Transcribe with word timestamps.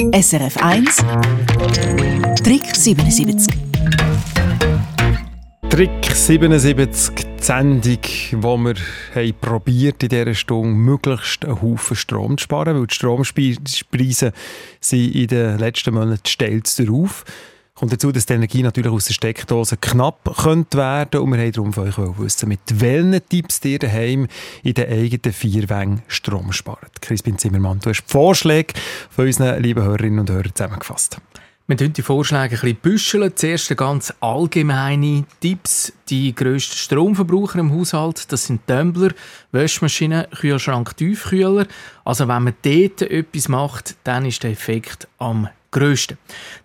SRF 0.00 0.56
1 0.56 0.96
Trick 2.42 2.74
77 2.74 3.54
Trick 5.68 5.90
77, 6.14 7.14
die 7.14 7.44
Sendung, 7.44 7.98
wo 8.32 8.56
wir 8.56 8.76
haben 9.14 9.34
probiert 9.42 10.02
in 10.02 10.08
dieser 10.08 10.32
Stunde 10.32 10.70
möglichst 10.70 11.44
einen 11.44 11.60
Haufen 11.60 11.96
Strom 11.96 12.38
zu 12.38 12.44
sparen, 12.44 12.78
weil 12.78 12.86
die 12.86 12.94
Strompreise 12.94 14.32
sind 14.80 15.14
in 15.14 15.26
den 15.26 15.58
letzten 15.58 15.92
Monaten 15.92 16.26
steil 16.26 16.62
darauf. 16.78 17.26
Kommt 17.80 17.94
dazu, 17.94 18.12
dass 18.12 18.26
die 18.26 18.34
Energie 18.34 18.62
natürlich 18.62 18.92
aus 18.92 19.06
der 19.06 19.14
Steckdose 19.14 19.78
knapp 19.78 20.36
könnte 20.36 20.76
werden 20.76 21.22
und 21.22 21.30
wir 21.30 21.38
haben 21.38 21.52
darum 21.52 21.72
von 21.72 21.88
euch 21.88 21.96
wissen, 22.18 22.50
mit 22.50 22.60
welchen 22.74 23.26
Tipps 23.26 23.64
ihr 23.64 23.78
daheim 23.78 24.28
in 24.62 24.74
den 24.74 24.86
eigenen 24.86 25.32
vier 25.32 25.66
Wängen 25.70 26.02
Strom 26.06 26.52
spart. 26.52 27.00
Crispin 27.00 27.38
Zimmermann, 27.38 27.78
du 27.80 27.88
hast 27.88 28.02
die 28.02 28.12
Vorschläge 28.12 28.74
von 29.08 29.24
unseren 29.24 29.62
lieben 29.62 29.82
Hörerinnen 29.82 30.18
und 30.18 30.28
Hörern 30.28 30.54
zusammengefasst. 30.54 31.22
Wir 31.68 31.78
tun 31.78 31.94
die 31.94 32.02
Vorschläge 32.02 32.42
ein 32.42 32.50
bisschen 32.50 32.76
büscheln. 32.76 33.32
Zuerst 33.34 33.74
ganz 33.74 34.12
allgemeine 34.20 35.24
Tipps. 35.40 35.90
Die 36.10 36.34
grössten 36.34 36.76
Stromverbraucher 36.76 37.60
im 37.60 37.72
Haushalt, 37.72 38.30
das 38.30 38.44
sind 38.44 38.66
Tumbler, 38.66 39.12
Wäschmaschinen, 39.52 40.26
Kühlschrank, 40.32 40.94
Tiefkühler. 40.98 41.66
Also 42.04 42.28
wenn 42.28 42.42
man 42.42 42.54
dort 42.60 43.00
etwas 43.00 43.48
macht, 43.48 43.96
dann 44.04 44.26
ist 44.26 44.42
der 44.42 44.50
Effekt 44.50 45.08
am 45.16 45.48
grössten. 45.70 46.18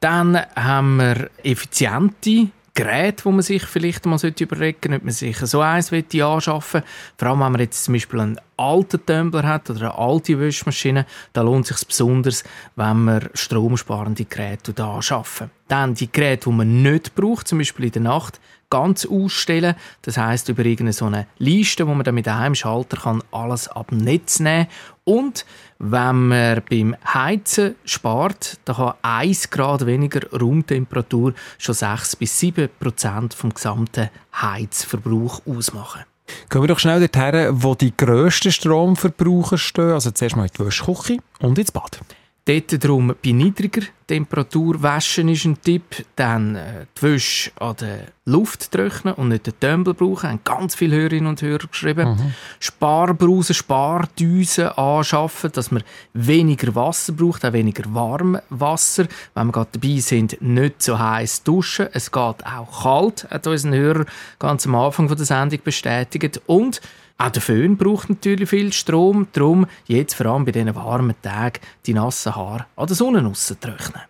Dann 0.00 0.38
haben 0.56 0.96
wir 0.96 1.30
effiziente 1.42 2.48
Geräte, 2.74 3.24
wo 3.24 3.30
man 3.30 3.42
sich 3.42 3.64
vielleicht 3.64 4.06
mal 4.06 4.18
überlegen 4.18 4.78
sollte, 4.80 4.96
ob 4.96 5.04
man 5.04 5.12
sich 5.12 5.36
so 5.38 5.60
eins 5.60 5.92
anschaffen 5.92 6.80
will. 6.80 6.88
Vor 7.18 7.28
allem, 7.28 7.40
wenn 7.40 7.52
man 7.52 7.60
jetzt 7.60 7.84
zum 7.84 7.94
Beispiel 7.94 8.20
einen 8.20 8.40
alten 8.56 9.04
Tumbler 9.04 9.42
hat 9.42 9.68
oder 9.70 9.80
eine 9.80 9.98
alte 9.98 10.38
Wäschmaschine, 10.38 11.04
da 11.32 11.42
lohnt 11.42 11.70
es 11.70 11.78
sich 11.78 11.88
besonders, 11.88 12.44
wenn 12.76 13.04
man 13.04 13.28
stromsparende 13.34 14.24
Geräte 14.24 14.82
anschaffen. 14.82 15.50
Dann 15.68 15.94
die 15.94 16.10
Geräte, 16.10 16.48
die 16.48 16.56
man 16.56 16.82
nicht 16.82 17.14
braucht, 17.14 17.48
zum 17.48 17.58
Beispiel 17.58 17.86
in 17.86 17.92
der 17.92 18.02
Nacht, 18.02 18.40
ganz 18.70 19.04
ausstellen. 19.04 19.74
Das 20.02 20.16
heißt 20.16 20.48
über 20.48 20.64
irgendeine 20.64 20.92
so 20.92 21.06
eine 21.06 21.26
Liste, 21.38 21.86
wo 21.86 21.94
man 21.94 22.04
dann 22.04 22.14
mit 22.14 22.28
einem 22.28 22.54
Schalter 22.54 22.96
kann 22.96 23.22
alles 23.32 23.68
ab 23.68 23.90
Netz 23.90 24.40
nehmen 24.40 24.68
und 25.10 25.44
wenn 25.80 26.28
man 26.28 26.62
beim 26.70 26.94
Heizen 27.04 27.74
spart, 27.84 28.58
dann 28.64 28.76
kann 28.76 28.94
1 29.02 29.50
Grad 29.50 29.84
weniger 29.86 30.20
Raumtemperatur 30.30 31.34
schon 31.58 31.74
6 31.74 32.16
bis 32.16 32.38
7 32.38 32.68
Prozent 32.78 33.34
vom 33.34 33.52
gesamten 33.52 34.08
Heizverbrauch 34.40 35.42
ausmachen. 35.46 36.02
Gehen 36.48 36.62
wir 36.62 36.68
doch 36.68 36.78
schnell 36.78 37.00
dorthin, 37.00 37.48
wo 37.50 37.74
die 37.74 37.96
grössten 37.96 38.52
Stromverbraucher 38.52 39.58
stehen. 39.58 39.90
Also 39.90 40.12
zuerst 40.12 40.36
mal 40.36 40.44
in 40.44 40.52
die 40.56 40.64
Wäschküche 40.64 41.18
und 41.40 41.58
ins 41.58 41.72
Bad. 41.72 42.00
Dort 42.46 42.82
darum 42.82 43.14
bei 43.22 43.32
niedriger 43.32 43.82
Temperatur 44.06 44.82
waschen 44.82 45.28
ist 45.28 45.44
ein 45.44 45.60
Tipp. 45.60 46.04
Dann 46.16 46.56
äh, 46.56 46.86
die 46.98 47.02
Wäsche 47.02 47.52
an 47.60 47.76
der 47.76 48.06
Luft 48.24 48.72
trocknen 48.72 49.14
und 49.14 49.28
nicht 49.28 49.46
den 49.46 49.60
Tümpel 49.60 49.94
brauchen. 49.94 50.30
Haben 50.30 50.40
ganz 50.42 50.74
viele 50.74 50.96
Hörerinnen 50.96 51.28
und 51.28 51.42
Hörer 51.42 51.68
geschrieben. 51.68 52.08
Mhm. 52.08 52.34
Sparbrausen, 52.58 53.54
Spardüsen 53.54 54.68
anschaffen, 54.68 55.52
dass 55.52 55.70
man 55.70 55.84
weniger 56.14 56.74
Wasser 56.74 57.12
braucht, 57.12 57.44
auch 57.44 57.52
weniger 57.52 57.84
Warmwasser. 57.94 59.06
Wenn 59.34 59.46
wir 59.48 59.52
gerade 59.52 59.78
dabei 59.78 60.00
sind, 60.00 60.40
nicht 60.40 60.82
so 60.82 60.98
heiß 60.98 61.44
duschen. 61.44 61.88
Es 61.92 62.10
geht 62.10 62.46
auch 62.46 62.82
kalt, 62.82 63.28
hat 63.30 63.46
uns 63.46 63.64
ein 63.64 63.74
Hörer 63.74 64.06
ganz 64.38 64.66
am 64.66 64.74
Anfang 64.74 65.08
der 65.08 65.24
Sendung 65.24 65.60
bestätigt. 65.62 66.40
Und 66.46 66.80
auch 67.20 67.30
der 67.30 67.42
Föhn 67.42 67.76
braucht 67.76 68.08
natürlich 68.08 68.48
viel 68.48 68.72
Strom, 68.72 69.28
darum 69.32 69.66
jetzt 69.86 70.14
vor 70.14 70.26
allem 70.26 70.46
bei 70.46 70.52
diesen 70.52 70.74
warmen 70.74 71.14
Tagen 71.20 71.60
die 71.84 71.92
nassen 71.92 72.34
Haare 72.34 72.66
an 72.76 72.86
der 72.86 72.96
Sonne 72.96 73.32
trocknen. 73.60 74.02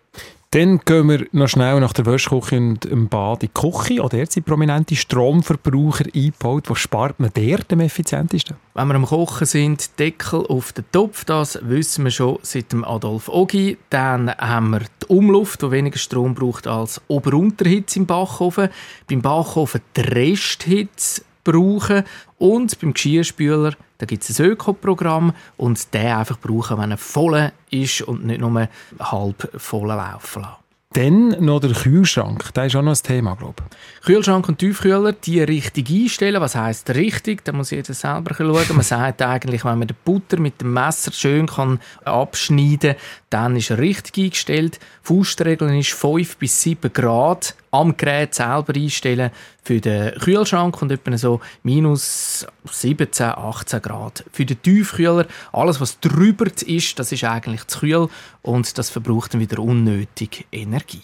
Dann 0.53 0.79
gehen 0.79 1.07
wir 1.07 1.27
noch 1.31 1.47
schnell 1.47 1.79
nach 1.79 1.93
der 1.93 2.05
Wäschküche 2.05 2.57
und 2.57 2.83
dem 2.83 3.07
Bad 3.07 3.41
in 3.41 3.49
die 3.55 3.61
Küche. 3.61 4.03
Auch 4.03 4.09
dort 4.09 4.33
sind 4.33 4.45
prominente 4.45 4.97
Stromverbraucher 4.97 6.05
eingebaut. 6.13 6.69
Wo 6.69 6.75
spart 6.75 7.21
man 7.21 7.31
dort 7.33 7.71
am 7.71 7.79
effizientesten? 7.79 8.57
Wenn 8.73 8.87
wir 8.89 8.95
am 8.95 9.05
Kochen 9.05 9.47
sind, 9.47 9.97
Deckel 9.97 10.45
auf 10.45 10.73
den 10.73 10.83
Topf, 10.91 11.23
das 11.23 11.57
wissen 11.63 12.03
wir 12.03 12.11
schon 12.11 12.39
seit 12.41 12.73
dem 12.73 12.83
Adolf 12.83 13.29
Ogi. 13.29 13.77
Dann 13.89 14.29
haben 14.29 14.71
wir 14.71 14.79
die 14.79 15.05
Umluft, 15.07 15.61
die 15.61 15.71
weniger 15.71 15.97
Strom 15.97 16.35
braucht 16.35 16.67
als 16.67 16.99
Ober-Unterhitze 17.07 17.99
im 17.99 18.05
Backofen. 18.05 18.67
Beim 19.09 19.21
Backofen 19.21 19.79
die 19.95 20.01
Resthitze 20.01 21.21
brauchen. 21.43 22.03
Und 22.37 22.79
beim 22.79 22.93
Geschirrspüler 22.93 23.73
da 24.01 24.07
gibt 24.07 24.27
es 24.27 24.39
ein 24.39 24.47
Ökoprogramm 24.47 25.31
und 25.57 25.93
den 25.93 26.07
einfach 26.07 26.39
brauchen, 26.39 26.79
wenn 26.79 26.89
er 26.89 26.97
voll 26.97 27.51
ist 27.69 28.01
und 28.01 28.25
nicht 28.25 28.41
nur 28.41 28.67
halb 28.99 29.51
voll 29.61 29.89
laufen 29.89 30.41
lassen. 30.41 30.55
Dann 30.93 31.45
noch 31.45 31.59
der 31.59 31.71
Kühlschrank, 31.71 32.49
das 32.55 32.65
ist 32.65 32.75
auch 32.75 32.81
noch 32.81 32.97
ein 32.97 33.03
Thema, 33.03 33.35
glaube 33.35 33.63
ich. 33.69 34.05
Kühlschrank 34.07 34.49
und 34.49 34.57
Tiefkühler, 34.57 35.13
die 35.13 35.41
richtig 35.41 35.89
einstellen. 35.89 36.41
Was 36.41 36.55
heisst 36.55 36.89
richtig? 36.89 37.45
Da 37.45 37.53
muss 37.53 37.69
jeder 37.69 37.93
selber 37.93 38.33
schauen. 38.35 38.65
Man 38.75 38.81
sagt 38.81 39.21
eigentlich, 39.21 39.63
wenn 39.63 39.77
man 39.77 39.87
den 39.87 39.95
Butter 40.03 40.37
mit 40.39 40.59
dem 40.59 40.73
Messer 40.73 41.11
schön 41.11 41.45
kann 41.45 41.79
abschneiden 42.03 42.95
kann, 42.95 43.01
dann 43.29 43.55
ist 43.55 43.69
er 43.69 43.77
richtig 43.77 44.17
eingestellt. 44.17 44.79
Faustregel 45.03 45.77
ist 45.77 45.91
5 45.91 46.37
bis 46.37 46.59
7 46.63 46.91
Grad 46.91 47.55
am 47.71 47.95
Gerät 47.97 48.35
selber 48.35 48.75
einstellen 48.75 49.31
für 49.63 49.79
den 49.79 50.13
Kühlschrank 50.19 50.81
und 50.81 50.91
etwa 50.91 51.17
so 51.17 51.39
minus 51.63 52.45
17, 52.69 53.27
18 53.27 53.81
Grad. 53.81 54.23
Für 54.31 54.45
den 54.45 54.61
Tiefkühler, 54.61 55.25
alles 55.51 55.81
was 55.81 55.99
drüber 55.99 56.45
ist, 56.65 56.99
das 56.99 57.11
ist 57.11 57.23
eigentlich 57.23 57.65
zu 57.67 57.79
kühl 57.79 58.09
und 58.41 58.77
das 58.77 58.89
verbraucht 58.89 59.33
dann 59.33 59.41
wieder 59.41 59.59
unnötig 59.59 60.45
Energie. 60.51 61.01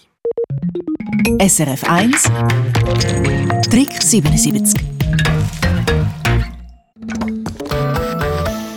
SRF 1.40 1.84
1 1.90 2.24
Trick 3.70 4.02
77 4.02 4.80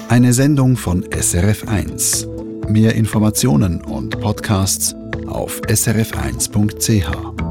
Eine 0.09 0.33
Sendung 0.33 0.77
von 0.77 1.05
SRF 1.11 1.69
1. 1.69 2.29
Mehr 2.69 2.95
Informationen 2.95 3.81
und 3.81 4.21
Podcasts 4.21 4.95
auf 5.27 5.61
srf1.ch. 5.63 7.50